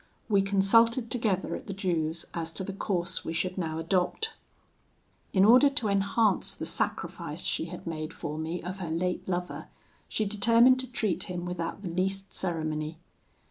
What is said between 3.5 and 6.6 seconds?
now adopt. "In order to enhance